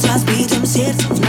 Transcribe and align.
Transmitiam 0.00 0.64
сердцем 0.64 1.27